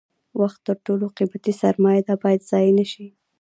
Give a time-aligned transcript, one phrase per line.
[0.41, 3.07] وخت تر ټولو قیمتي سرمایه ده باید ضایع نشي.